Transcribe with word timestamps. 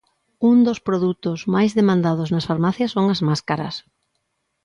Un 0.49 0.57
dos 0.67 0.79
produtos 0.87 1.39
máis 1.55 1.71
demandados 1.79 2.29
nas 2.33 2.47
farmacias 2.49 2.93
son 2.95 3.05
as 3.13 3.23
máscaras. 3.29 3.75